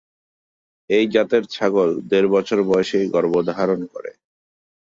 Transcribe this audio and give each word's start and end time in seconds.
এই 0.89 1.05
জাতের 1.07 1.43
ছাগল 1.47 1.89
দেড় 2.09 2.27
বছর 2.27 2.59
বয়সেই 2.63 3.05
গর্ভধারণ 3.09 3.81
করে 3.85 4.11
থাকে। 4.11 4.21